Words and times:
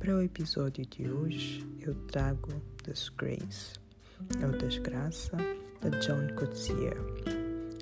Para 0.00 0.16
o 0.16 0.22
episódio 0.22 0.86
de 0.86 1.10
hoje, 1.10 1.62
eu 1.78 1.94
trago 2.06 2.48
Disgrace, 2.86 3.74
ou 4.42 4.50
Desgraça, 4.56 5.36
de 5.36 5.90
John 5.98 6.34
Coetzee, 6.36 6.94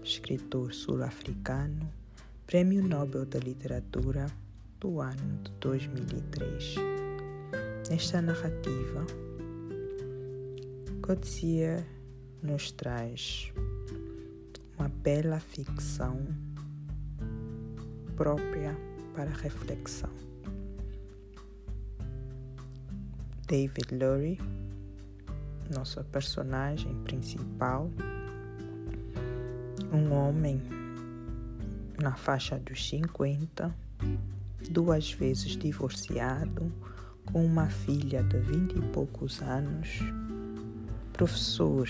escritor 0.03 0.75
sul-africano, 0.75 1.89
Prêmio 2.45 2.83
Nobel 2.83 3.25
da 3.25 3.39
Literatura 3.39 4.27
do 4.81 5.01
ano 5.01 5.39
de 5.45 5.53
2003. 5.61 6.75
Nesta 7.89 8.21
narrativa, 8.21 9.07
Coetzee 11.01 11.85
nos 12.43 12.73
traz 12.73 13.53
uma 14.77 14.89
bela 14.89 15.39
ficção 15.39 16.27
própria 18.17 18.77
para 19.15 19.31
reflexão. 19.31 20.18
David 23.49 23.95
Lurie, 23.95 24.39
nosso 25.75 26.05
personagem 26.05 26.95
principal, 27.05 27.91
um 29.91 30.13
homem 30.13 30.61
na 31.99 32.15
faixa 32.15 32.59
dos 32.59 32.87
50, 32.91 33.75
duas 34.71 35.13
vezes 35.13 35.57
divorciado, 35.57 36.71
com 37.25 37.43
uma 37.43 37.71
filha 37.71 38.23
de 38.23 38.39
vinte 38.39 38.77
e 38.77 38.83
poucos 38.93 39.41
anos, 39.41 40.01
professor 41.15 41.89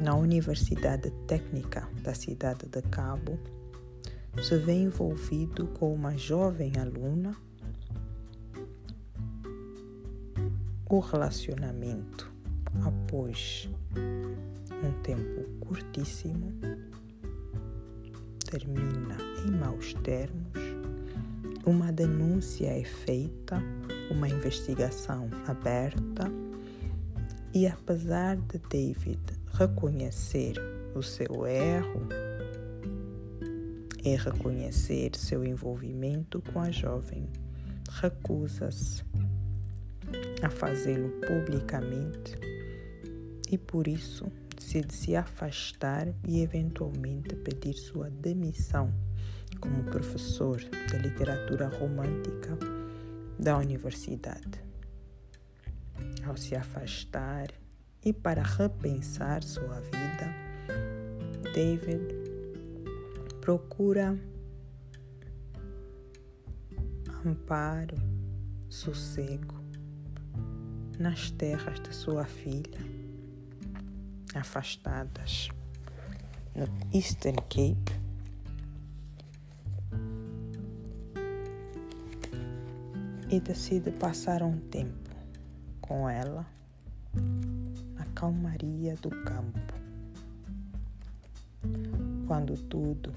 na 0.00 0.14
Universidade 0.14 1.10
Técnica 1.26 1.86
da 2.02 2.14
cidade 2.14 2.66
de 2.68 2.80
Cabo, 2.88 3.38
se 4.42 4.56
vê 4.56 4.72
envolvido 4.72 5.66
com 5.66 5.92
uma 5.92 6.16
jovem 6.16 6.72
aluna 6.78 7.36
o 10.88 10.98
relacionamento 10.98 12.30
após 12.84 13.68
um 14.82 15.02
tempo 15.02 15.42
curtíssimo 15.60 16.52
termina 18.44 19.16
em 19.46 19.50
maus 19.50 19.94
termos, 19.94 20.52
uma 21.64 21.90
denúncia 21.90 22.66
é 22.66 22.84
feita, 22.84 23.62
uma 24.10 24.28
investigação 24.28 25.28
aberta 25.46 26.30
e 27.54 27.66
apesar 27.66 28.36
de 28.36 28.58
David 28.58 29.20
reconhecer 29.52 30.56
o 30.94 31.02
seu 31.02 31.46
erro 31.46 32.08
e 34.04 34.16
reconhecer 34.16 35.16
seu 35.16 35.44
envolvimento 35.44 36.42
com 36.52 36.60
a 36.60 36.70
jovem, 36.70 37.26
recusa-se 37.88 39.02
a 40.42 40.50
fazê-lo 40.50 41.10
publicamente 41.26 42.36
e 43.50 43.58
por 43.58 43.86
isso 43.86 44.26
decide 44.56 44.92
se 44.92 45.16
afastar 45.16 46.08
e 46.26 46.40
eventualmente 46.40 47.34
pedir 47.36 47.74
sua 47.74 48.10
demissão 48.10 48.92
como 49.60 49.84
professor 49.84 50.58
de 50.58 50.98
literatura 50.98 51.68
romântica 51.68 52.58
da 53.38 53.56
universidade. 53.56 54.62
Ao 56.26 56.36
se 56.36 56.54
afastar 56.54 57.48
e 58.04 58.12
para 58.12 58.42
repensar 58.42 59.42
sua 59.42 59.80
vida, 59.80 60.34
David 61.54 62.14
procura 63.40 64.18
amparo, 67.24 67.96
sossego 68.68 69.63
nas 70.98 71.30
terras 71.32 71.80
de 71.80 71.94
sua 71.94 72.24
filha, 72.24 72.80
afastadas 74.34 75.48
no 76.54 76.66
Eastern 76.92 77.36
Cape. 77.48 78.04
E 83.28 83.40
decide 83.40 83.90
passar 83.90 84.42
um 84.42 84.58
tempo 84.68 85.10
com 85.80 86.08
ela 86.08 86.46
na 87.94 88.04
calmaria 88.14 88.94
do 88.96 89.10
campo. 89.10 89.74
Quando 92.28 92.56
tudo 92.68 93.12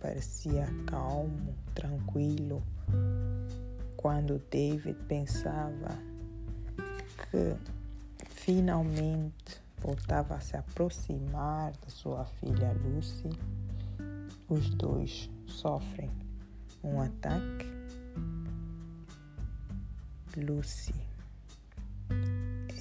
parecia 0.00 0.66
calmo, 0.86 1.54
tranquilo, 1.74 2.62
quando 3.96 4.38
David 4.50 4.98
pensava 5.08 6.07
que 7.30 7.56
finalmente 8.28 9.60
voltava 9.80 10.34
a 10.34 10.40
se 10.40 10.56
aproximar 10.56 11.72
de 11.72 11.90
sua 11.90 12.24
filha 12.24 12.72
Lucy, 12.72 13.30
os 14.48 14.70
dois 14.70 15.30
sofrem 15.46 16.10
um 16.82 17.00
ataque. 17.00 17.66
Lucy 20.36 20.94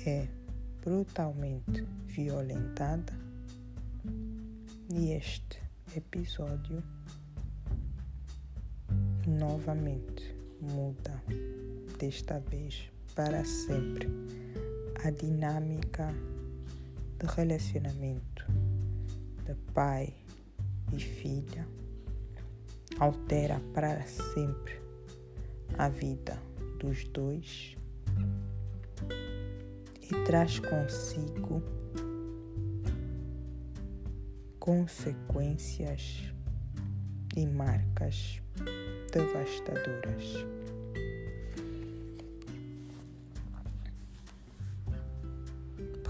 é 0.06 0.28
brutalmente 0.84 1.84
violentada. 2.06 3.14
E 4.90 5.12
este 5.12 5.62
episódio 5.96 6.82
novamente 9.28 10.34
muda, 10.62 11.22
desta 12.00 12.40
vez 12.40 12.90
para 13.18 13.44
sempre, 13.44 14.08
a 15.04 15.10
dinâmica 15.10 16.14
de 17.18 17.26
relacionamento 17.26 18.46
de 19.44 19.56
pai 19.74 20.14
e 20.94 21.00
filha 21.00 21.68
altera 23.00 23.60
para 23.74 24.06
sempre 24.06 24.80
a 25.80 25.90
vida 25.90 26.40
dos 26.80 27.06
dois 27.06 27.76
e 30.00 30.24
traz 30.26 30.60
consigo 30.60 31.64
consequências 34.60 36.22
e 37.36 37.48
marcas 37.48 38.40
devastadoras. 39.12 40.57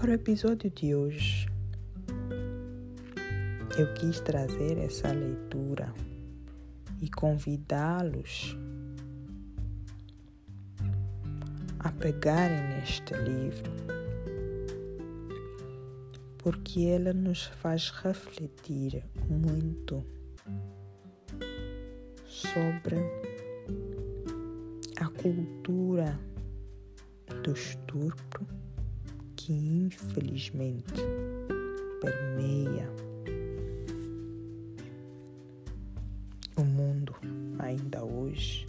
Para 0.00 0.12
o 0.12 0.14
episódio 0.14 0.70
de 0.70 0.94
hoje, 0.94 1.48
eu 3.76 3.92
quis 3.94 4.20
trazer 4.20 4.78
essa 4.78 5.10
leitura 5.10 5.92
e 7.00 7.10
convidá-los 7.10 8.56
a 11.80 11.90
pegarem 11.90 12.76
neste 12.76 13.12
livro, 13.14 13.72
porque 16.38 16.84
ela 16.84 17.12
nos 17.12 17.46
faz 17.46 17.90
refletir 17.90 19.04
muito 19.28 20.06
sobre 22.24 22.98
a 25.00 25.08
cultura 25.08 26.16
do 27.42 27.50
estupro 27.52 28.46
que 29.48 29.54
infelizmente 29.54 31.00
permeia 32.02 32.86
o 36.54 36.62
mundo 36.62 37.14
ainda 37.58 38.04
hoje 38.04 38.66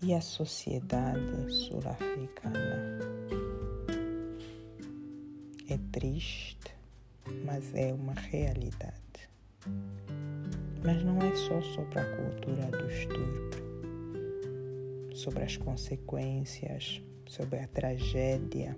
e 0.00 0.14
a 0.14 0.20
sociedade 0.22 1.52
sul-africana. 1.52 3.00
É 5.68 5.76
triste, 5.92 6.74
mas 7.44 7.74
é 7.74 7.92
uma 7.92 8.14
realidade. 8.14 9.28
Mas 10.82 11.04
não 11.04 11.18
é 11.18 11.34
só 11.36 11.60
sobre 11.60 11.98
a 11.98 12.16
cultura 12.16 12.64
do 12.70 12.90
estupro, 12.90 13.60
sobre 15.14 15.44
as 15.44 15.58
consequências, 15.58 17.02
sobre 17.26 17.58
a 17.58 17.68
tragédia 17.68 18.74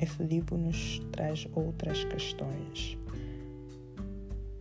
esse 0.00 0.22
livro 0.22 0.56
nos 0.56 0.98
traz 1.12 1.46
outras 1.54 2.04
questões 2.04 2.96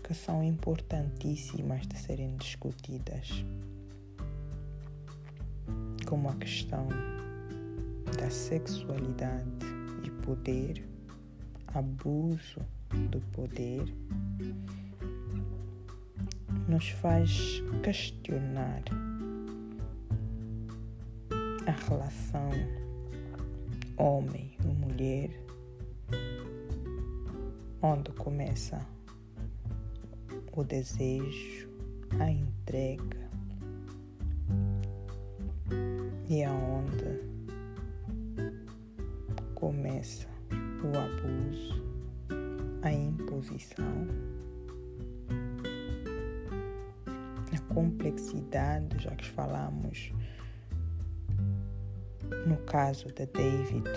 que 0.03 0.13
são 0.13 0.43
importantíssimas 0.43 1.87
de 1.87 1.97
serem 1.97 2.35
discutidas, 2.35 3.45
como 6.05 6.29
a 6.29 6.35
questão 6.35 6.87
da 8.17 8.29
sexualidade 8.29 9.65
e 10.03 10.09
poder, 10.25 10.85
abuso 11.67 12.59
do 13.09 13.21
poder, 13.31 13.85
nos 16.67 16.89
faz 16.89 17.61
questionar 17.81 18.83
a 21.65 21.71
relação 21.87 22.49
homem 23.99 24.55
e 24.63 24.67
mulher, 24.67 25.29
onde 27.81 28.11
começa 28.13 28.79
o 30.53 30.63
desejo, 30.63 31.69
a 32.17 32.31
entrega 32.31 33.29
e 36.29 36.43
aonde 36.45 37.19
começa 39.53 40.27
o 40.81 40.97
abuso, 40.97 41.83
a 42.81 42.93
imposição, 42.93 44.07
a 47.53 47.73
complexidade, 47.73 49.03
já 49.03 49.13
que 49.15 49.25
falamos 49.25 50.13
no 52.45 52.57
caso 52.65 53.07
de 53.07 53.25
David 53.27 53.89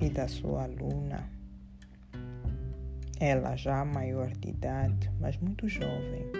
e 0.00 0.10
da 0.10 0.26
sua 0.28 0.64
aluna, 0.64 1.30
ela 3.20 3.54
já 3.56 3.84
maior 3.84 4.30
de 4.32 4.50
idade, 4.50 5.10
mas 5.20 5.36
muito 5.38 5.68
jovem, 5.68 6.30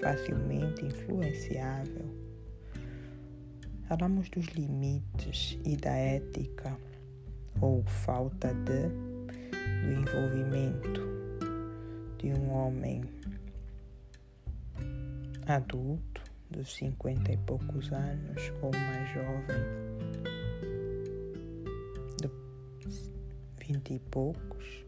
facilmente 0.00 0.84
influenciável. 0.84 2.12
Falamos 3.88 4.28
dos 4.30 4.46
limites 4.46 5.58
e 5.64 5.76
da 5.76 5.92
ética 5.92 6.76
ou 7.60 7.84
falta 7.84 8.52
de 8.52 9.14
do 9.84 9.92
envolvimento 9.92 11.02
de 12.18 12.32
um 12.32 12.50
homem 12.52 13.04
adulto 15.46 16.13
dos 16.54 16.72
cinquenta 16.72 17.32
e 17.32 17.36
poucos 17.38 17.92
anos 17.92 18.52
ou 18.62 18.70
mais 18.70 19.08
jovem, 19.12 19.56
de 22.20 23.66
vinte 23.66 23.94
e 23.94 23.98
poucos. 23.98 24.84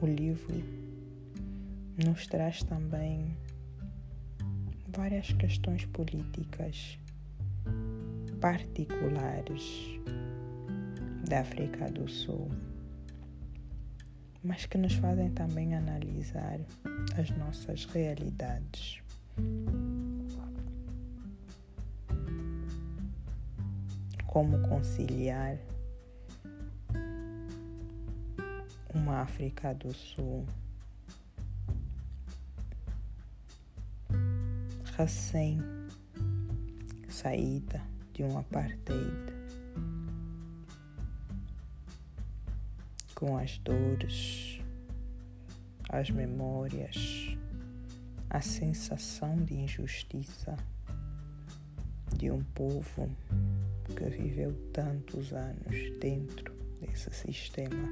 O 0.00 0.06
livro 0.06 0.62
nos 2.04 2.26
traz 2.26 2.62
também 2.62 3.34
várias 4.94 5.32
questões 5.32 5.86
políticas 5.86 6.98
particulares 8.40 9.98
da 11.28 11.40
África 11.40 11.90
do 11.90 12.06
Sul 12.06 12.48
mas 14.48 14.64
que 14.64 14.78
nos 14.78 14.94
fazem 14.94 15.28
também 15.30 15.74
analisar 15.74 16.58
as 17.20 17.28
nossas 17.36 17.84
realidades. 17.84 19.02
Como 24.26 24.58
conciliar 24.66 25.58
uma 28.94 29.20
África 29.20 29.74
do 29.74 29.92
Sul 29.92 30.46
recém 34.96 35.58
saída 37.06 37.82
de 38.14 38.22
um 38.22 38.38
apartheid 38.38 39.37
com 43.18 43.36
as 43.36 43.58
dores, 43.58 44.60
as 45.88 46.08
memórias, 46.08 47.36
a 48.30 48.40
sensação 48.40 49.34
de 49.34 49.54
injustiça 49.54 50.56
de 52.16 52.30
um 52.30 52.44
povo 52.54 53.10
que 53.88 54.04
viveu 54.04 54.54
tantos 54.72 55.32
anos 55.32 55.98
dentro 55.98 56.54
desse 56.80 57.10
sistema 57.10 57.88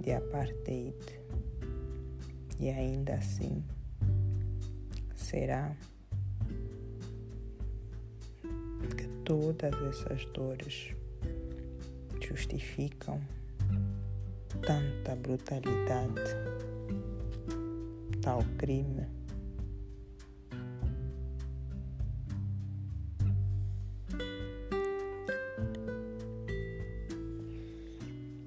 de 0.00 0.12
apartheid 0.12 0.94
e 2.60 2.68
ainda 2.68 3.14
assim 3.14 3.64
será 5.16 5.76
que 8.96 9.08
todas 9.24 9.74
essas 9.88 10.24
dores 10.26 10.94
justificam 12.20 13.20
tanta 14.66 15.16
brutalidade, 15.16 16.36
tal 18.22 18.42
crime. 18.58 19.06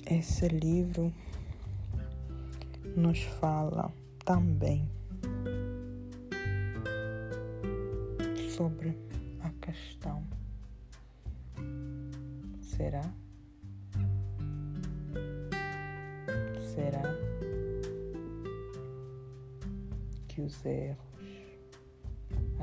Esse 0.06 0.48
livro 0.48 1.12
nos 2.96 3.20
fala 3.24 3.92
também 4.24 4.88
sobre 8.50 8.96
a 9.42 9.50
questão. 9.66 10.24
Será? 12.62 13.02
Será 16.74 17.04
que 20.28 20.42
os 20.42 20.66
erros, 20.66 20.98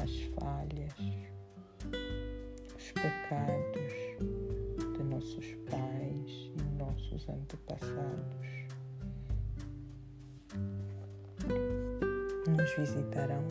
as 0.03 0.11
falhas, 0.35 0.95
os 2.77 2.93
pecados 2.93 3.93
de 4.97 5.05
nossos 5.05 5.55
pais 5.71 6.51
e 6.57 6.63
nossos 6.77 7.29
antepassados 7.29 8.49
nos 12.49 12.77
visitarão 12.77 13.47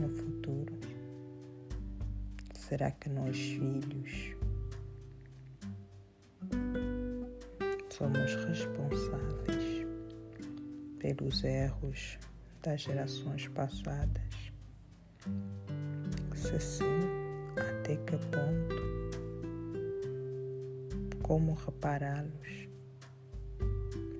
no 0.00 0.08
futuro? 0.08 0.74
Será 2.54 2.90
que 2.90 3.08
nós, 3.08 3.36
filhos, 3.36 4.31
somos 8.02 8.34
responsáveis 8.46 9.86
pelos 10.98 11.44
erros 11.44 12.18
das 12.60 12.80
gerações 12.80 13.46
passadas? 13.46 14.52
Se 16.34 16.58
sim, 16.58 17.00
até 17.56 17.94
que 17.94 18.16
ponto? 18.16 18.82
Como 21.22 21.54
repará-los? 21.54 22.68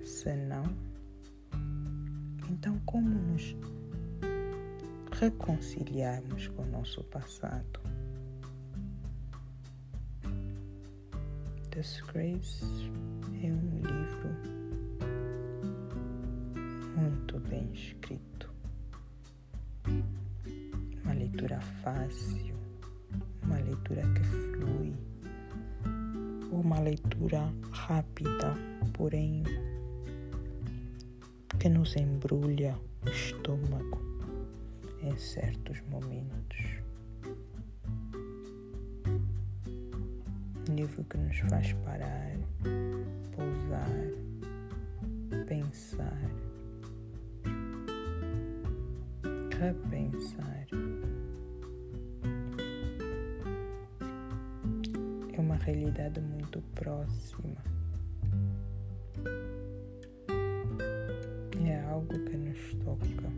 Se 0.05 0.33
não, 0.33 0.63
então 2.49 2.79
como 2.85 3.09
nos 3.09 3.53
reconciliarmos 5.19 6.47
com 6.47 6.61
o 6.61 6.67
nosso 6.67 7.03
passado? 7.03 7.81
Disgrace 11.69 12.93
é 13.45 13.51
um 13.51 13.81
livro 13.81 14.29
muito 16.95 17.39
bem 17.49 17.69
escrito, 17.73 18.49
uma 21.03 21.13
leitura 21.13 21.59
fácil, 21.81 22.55
uma 23.43 23.57
leitura 23.57 24.01
que 24.13 24.23
flui, 24.23 24.93
uma 26.53 26.79
leitura 26.79 27.53
rápida, 27.71 28.55
porém 28.93 29.43
que 31.59 31.67
nos 31.67 31.97
embrulha 31.97 32.79
o 33.05 33.09
estômago 33.09 33.99
em 35.01 35.17
certos 35.17 35.81
momentos. 35.89 36.82
Livro 40.83 41.03
que 41.05 41.17
nos 41.17 41.39
faz 41.49 41.71
parar 41.85 42.35
pousar, 43.33 43.87
pensar, 45.47 46.19
repensar. 49.57 50.67
É 55.33 55.39
uma 55.39 55.55
realidade 55.55 56.19
muito 56.19 56.61
próxima. 56.75 57.63
É 61.65 61.81
algo 61.89 62.07
que 62.07 62.35
nos 62.35 62.73
toca, 62.83 63.31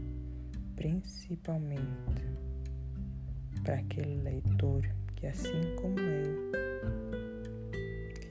principalmente 0.76 2.26
para 3.64 3.76
aquele 3.76 4.22
leitor 4.24 4.84
que, 5.16 5.28
assim 5.28 5.76
como 5.80 6.00
eu, 6.00 7.15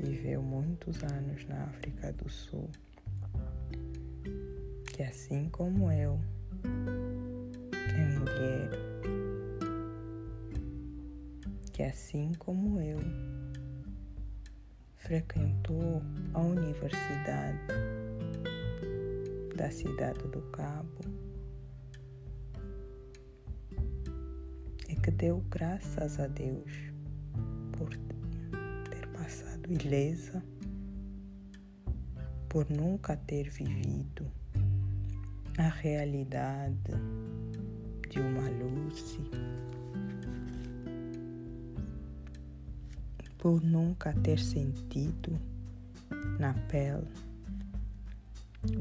viveu 0.05 0.43
muitos 0.43 1.03
anos 1.03 1.47
na 1.49 1.65
África 1.65 2.13
do 2.13 2.29
Sul, 2.29 2.69
que 4.93 5.03
assim 5.03 5.49
como 5.51 5.91
eu, 5.91 6.21
mulher 8.19 8.71
que, 11.75 11.83
assim 11.83 12.33
como 12.39 12.81
eu, 12.81 13.01
frequentou 14.95 16.01
a 16.33 16.41
Universidade 16.41 17.59
da 19.57 19.69
Cidade 19.73 20.21
do 20.29 20.41
Cabo 20.53 21.01
e 24.89 24.95
que 24.95 25.11
deu 25.11 25.45
graças 25.51 26.21
a 26.21 26.29
Deus 26.29 26.94
ilesa, 29.69 30.43
por 32.49 32.71
nunca 32.71 33.17
ter 33.17 33.51
vivido 33.51 34.31
a 35.59 35.69
realidade 35.69 36.93
de 38.11 38.21
uma 38.21 38.49
Lucy, 38.49 39.21
por 43.39 43.63
nunca 43.63 44.13
ter 44.13 44.39
sentido 44.39 45.39
na 46.39 46.55
pele 46.69 47.09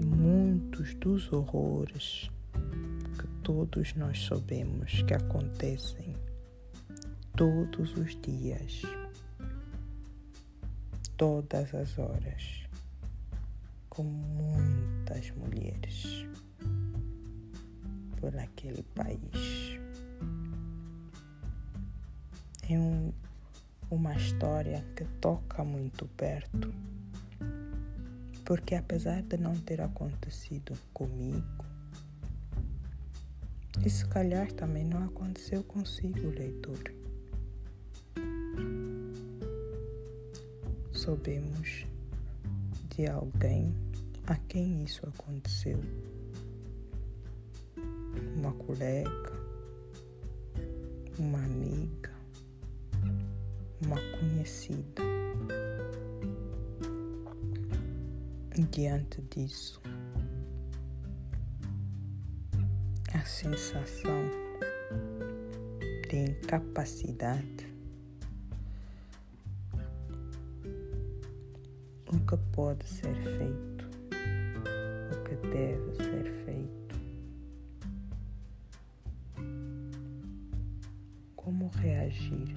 muitos 0.06 0.94
dos 0.96 1.32
horrores 1.32 2.30
que 3.20 3.28
todos 3.44 3.94
nós 3.96 4.26
sabemos 4.26 5.02
que 5.04 5.14
acontecem 5.14 6.16
todos 7.36 7.96
os 7.98 8.16
dias, 8.22 8.82
todas 11.18 11.74
as 11.74 11.98
horas, 11.98 12.64
com 13.90 14.04
muitas 14.04 15.32
mulheres 15.32 16.26
por 18.20 18.36
aquele 18.38 18.84
país. 18.96 19.80
É 22.70 22.80
um, 22.80 23.12
uma 23.92 24.16
história 24.16 24.84
que 24.96 25.06
toca 25.20 25.64
muito 25.64 26.08
perto, 26.18 26.74
porque 28.46 28.76
apesar 28.76 29.22
de 29.24 29.38
não 29.38 29.56
ter 29.56 29.82
acontecido 29.82 30.78
comigo, 30.94 31.66
e 33.86 33.90
se 33.90 34.06
calhar 34.08 34.52
também 34.54 34.86
não 34.86 35.04
aconteceu 35.04 35.64
consigo, 35.64 36.30
leitor. 36.30 37.03
Soubemos 41.04 41.86
de 42.96 43.06
alguém 43.08 43.76
a 44.26 44.38
quem 44.48 44.86
isso 44.86 45.06
aconteceu 45.06 45.78
uma 48.38 48.54
colega, 48.54 49.34
uma 51.20 51.40
amiga, 51.40 52.10
uma 53.84 53.98
conhecida. 54.18 55.04
Diante 58.72 59.22
disso, 59.24 59.82
a 63.14 63.26
sensação 63.26 64.32
de 66.10 66.32
incapacidade 66.32 67.63
o 72.14 72.20
que 72.26 72.38
pode 72.54 72.88
ser 72.88 73.16
feito, 73.16 73.90
o 75.12 75.24
que 75.24 75.36
deve 75.48 75.94
ser 75.96 76.32
feito. 76.46 76.84
como 81.44 81.70
reagir, 81.82 82.56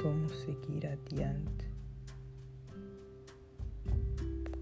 como 0.00 0.28
seguir 0.28 0.86
adiante, 0.86 1.66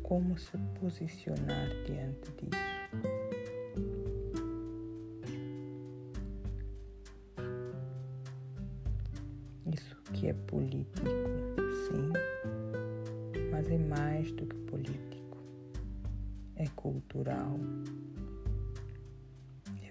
como 0.03 0.39
se 0.39 0.57
posicionar 0.81 1.69
diante 1.87 2.33
disso. 2.41 2.57
Isso 9.67 9.97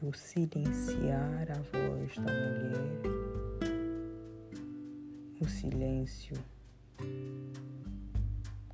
o 0.07 0.13
silenciar 0.13 1.47
a 1.49 1.55
voz 1.55 2.15
da 2.17 2.31
mulher, 2.31 3.01
o 5.41 5.47
silêncio 5.47 6.37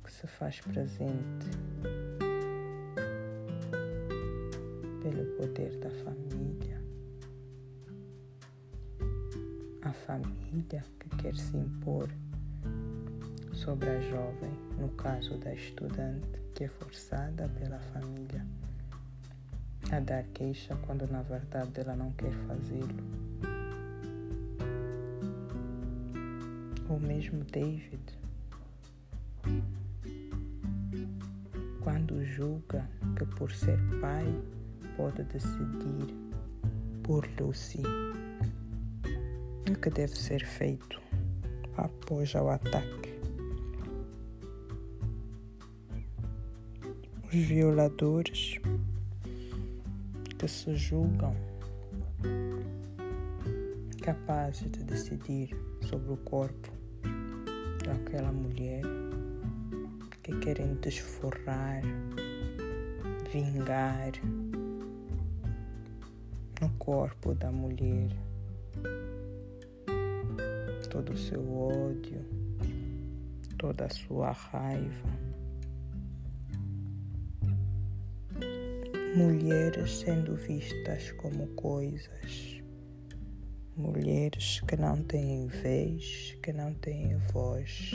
que 0.04 0.12
se 0.12 0.26
faz 0.26 0.60
presente 0.60 1.48
pelo 5.02 5.24
poder 5.38 5.74
da 5.78 5.90
família, 6.04 6.82
a 9.80 9.92
família 9.94 10.84
que 11.00 11.08
quer 11.16 11.34
se 11.34 11.56
impor 11.56 12.10
sobre 13.54 13.88
a 13.88 14.00
jovem, 14.02 14.52
no 14.78 14.90
caso 14.90 15.38
da 15.38 15.54
estudante 15.54 16.42
que 16.54 16.64
é 16.64 16.68
forçada 16.68 17.48
pela 17.58 17.78
família 17.78 18.46
a 19.92 20.00
dar 20.00 20.24
queixa 20.32 20.74
quando 20.86 21.06
na 21.06 21.20
verdade 21.20 21.80
ela 21.80 21.94
não 21.94 22.12
quer 22.12 22.32
fazê-lo. 22.46 22.96
Ou 26.88 26.98
mesmo 26.98 27.44
David, 27.44 28.00
quando 31.82 32.24
julga 32.24 32.88
que 33.16 33.26
por 33.36 33.52
ser 33.52 33.78
pai 34.00 34.24
pode 34.96 35.24
decidir 35.24 36.14
por 37.02 37.28
Lucy 37.38 37.82
o 39.70 39.78
que 39.78 39.90
deve 39.90 40.16
ser 40.16 40.44
feito 40.46 41.00
após 41.76 42.34
o 42.34 42.48
ataque. 42.48 43.12
Os 47.26 47.34
violadores 47.34 48.58
que 50.42 50.48
se 50.48 50.74
julgam 50.74 51.36
capazes 54.02 54.68
de 54.72 54.82
decidir 54.82 55.56
sobre 55.88 56.14
o 56.14 56.16
corpo 56.16 56.68
daquela 57.86 58.32
mulher 58.32 58.82
que 60.20 60.36
querem 60.40 60.74
desforrar, 60.80 61.80
vingar 63.32 64.10
no 66.60 66.68
corpo 66.70 67.36
da 67.36 67.52
mulher 67.52 68.10
todo 70.90 71.12
o 71.12 71.16
seu 71.16 71.40
ódio, 71.56 72.20
toda 73.56 73.84
a 73.84 73.90
sua 73.90 74.32
raiva. 74.32 75.31
Mulheres 79.14 79.98
sendo 79.98 80.34
vistas 80.36 81.12
como 81.12 81.46
coisas, 81.48 82.62
mulheres 83.76 84.60
que 84.66 84.74
não 84.74 85.02
têm 85.02 85.48
vez, 85.48 86.38
que 86.42 86.50
não 86.50 86.72
têm 86.72 87.18
voz. 87.30 87.90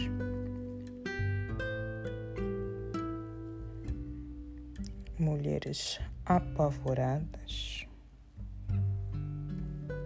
Mulheres 5.17 5.99
apavoradas 6.23 7.87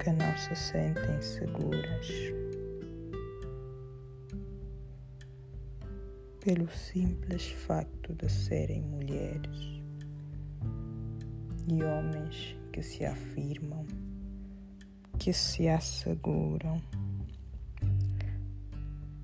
que 0.01 0.12
não 0.12 0.38
se 0.38 0.56
sentem 0.56 1.22
seguras. 1.22 2.08
Pelo 6.39 6.72
simples 6.72 7.51
facto 7.51 8.15
de 8.15 8.30
serem 8.30 8.82
mulheres 8.82 9.80
e 11.72 11.84
homens 11.84 12.58
que 12.74 12.84
se 12.84 13.06
afirmam, 13.06 13.86
que 15.18 15.32
se 15.32 15.70
asseguram, 15.70 16.82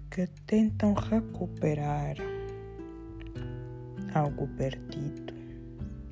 que 0.10 0.26
tentam 0.46 0.94
recuperar 0.94 2.16
algo 4.14 4.48
perdido, 4.56 5.34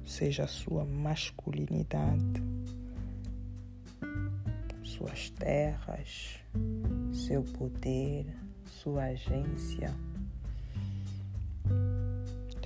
seja 0.06 0.44
a 0.44 0.48
sua 0.48 0.84
masculinidade, 0.84 2.44
suas 4.84 5.30
terras, 5.30 6.38
seu 7.13 7.44
poder, 7.44 8.25
sua 8.65 9.06
agência, 9.06 9.96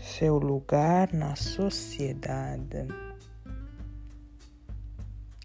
seu 0.01 0.39
lugar 0.39 1.13
na 1.13 1.35
sociedade 1.35 2.87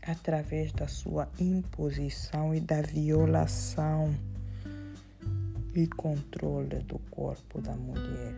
através 0.07 0.73
da 0.73 0.87
sua 0.87 1.29
imposição 1.39 2.55
e 2.55 2.61
da 2.61 2.83
violação 2.83 4.15
e 5.75 5.87
controle 5.87 6.81
do 6.81 6.99
corpo 7.11 7.61
da 7.61 7.75
mulher. 7.75 8.35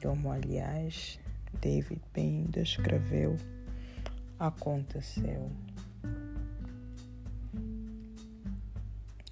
Como, 0.00 0.30
aliás, 0.30 1.18
David 1.60 2.00
bem 2.14 2.44
descreveu, 2.44 3.36
aconteceu 4.38 5.50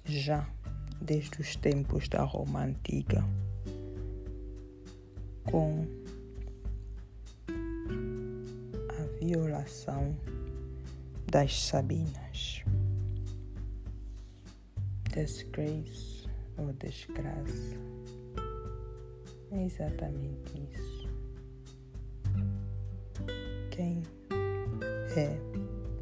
já 0.03 0.47
desde 1.01 1.41
os 1.41 1.55
tempos 1.55 2.07
da 2.09 2.23
Roma 2.23 2.63
Antiga, 2.63 3.23
com 5.45 5.85
a 7.49 9.23
violação 9.23 10.15
das 11.35 11.53
Sabinas. 11.63 12.63
Disgrace 15.13 16.29
ou 16.57 16.71
desgraça. 16.71 17.75
É 19.51 19.65
exatamente 19.65 20.69
isso. 20.71 21.09
Quem 23.69 24.01
é, 25.17 25.37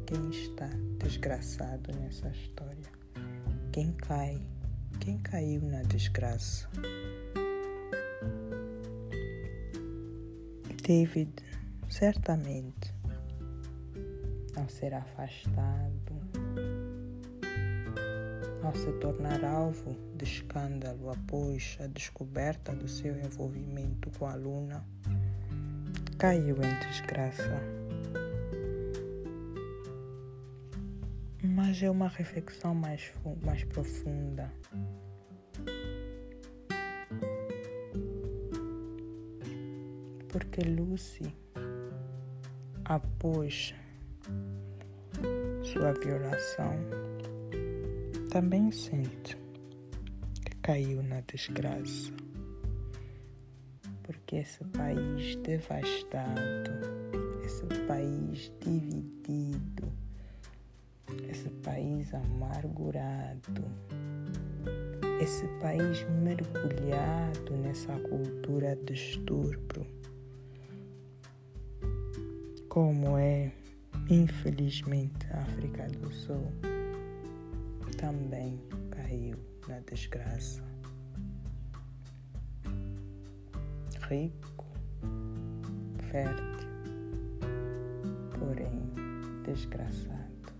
quem 0.06 0.30
está 0.30 0.70
desgraçado 1.00 1.92
nessa 1.98 2.28
história? 2.28 2.92
Quem 3.72 3.90
cai? 3.94 4.40
Quem 5.00 5.18
caiu 5.18 5.62
na 5.62 5.82
desgraça? 5.82 6.70
David, 10.86 11.32
certamente, 11.90 12.94
ao 14.56 14.68
ser 14.68 14.94
afastado, 14.94 16.12
ao 18.62 18.74
se 18.74 18.92
tornar 18.94 19.44
alvo 19.44 19.96
de 20.16 20.24
escândalo 20.24 21.10
após 21.10 21.76
a 21.80 21.86
descoberta 21.86 22.72
do 22.72 22.88
seu 22.88 23.16
envolvimento 23.18 24.10
com 24.18 24.26
a 24.26 24.34
Luna, 24.34 24.84
caiu 26.18 26.56
em 26.56 26.88
desgraça. 26.88 27.60
Mas 31.42 31.82
é 31.82 31.90
uma 31.90 32.08
reflexão 32.08 32.74
mais, 32.74 33.12
mais 33.42 33.64
profunda. 33.64 34.50
Porque 40.28 40.62
Lucy, 40.62 41.32
após 42.84 43.74
sua 45.74 45.92
violação, 45.92 46.70
também 48.30 48.70
sente 48.70 49.36
que 50.44 50.56
caiu 50.62 51.02
na 51.02 51.20
desgraça. 51.22 52.12
Porque 54.04 54.36
esse 54.36 54.62
país 54.66 55.34
devastado, 55.36 56.70
esse 57.44 57.66
país 57.88 58.52
dividido, 58.60 59.92
esse 61.28 61.50
país 61.64 62.14
amargurado, 62.14 63.64
esse 65.20 65.48
país 65.60 66.06
mergulhado 66.22 67.56
nessa 67.56 67.98
cultura 67.98 68.76
de 68.76 68.92
estupro, 68.92 69.84
como 72.68 73.18
é 73.18 73.50
Infelizmente, 74.10 75.26
a 75.32 75.40
África 75.40 75.86
do 75.88 76.12
Sul 76.12 76.52
também 77.96 78.60
caiu 78.90 79.38
na 79.66 79.78
desgraça. 79.80 80.62
Rico, 84.06 84.66
fértil, 86.10 86.68
porém 88.38 88.92
desgraçado. 89.46 90.52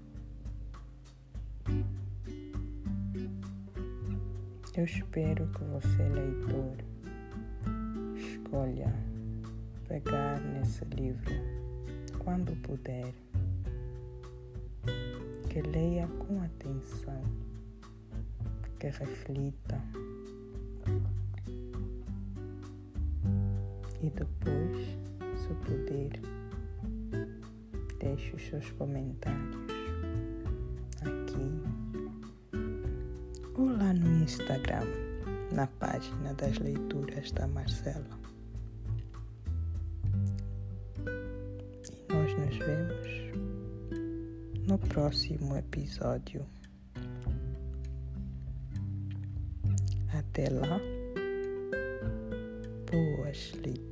Eu 4.74 4.84
espero 4.86 5.46
que 5.48 5.64
você, 5.64 6.02
leitor, 6.08 6.76
escolha 8.16 8.90
pegar 9.86 10.40
nesse 10.40 10.82
livro 10.86 11.34
quando 12.24 12.56
puder 12.62 13.12
que 15.54 15.62
leia 15.62 16.08
com 16.18 16.42
atenção, 16.42 17.22
que 18.80 18.88
reflita 18.88 19.80
e 24.02 24.10
depois, 24.10 24.98
se 25.38 25.54
puder, 25.64 26.20
deixe 28.00 28.34
os 28.34 28.42
seus 28.42 28.68
comentários 28.72 29.54
aqui 31.02 31.62
ou 33.54 33.66
lá 33.66 33.92
no 33.92 34.24
Instagram, 34.24 34.88
na 35.52 35.68
página 35.68 36.34
das 36.34 36.58
leituras 36.58 37.30
da 37.30 37.46
Marcela. 37.46 38.33
Próximo 44.88 45.56
episódio. 45.56 46.46
Até 50.12 50.48
lá, 50.50 50.80
boas 52.90 53.52
leituras. 53.62 53.83